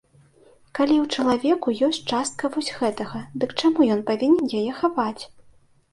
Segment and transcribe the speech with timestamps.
[0.79, 5.23] Калі ў чалавеку ёсць частка вось гэтага, дык чаму ён павінен яе хаваць?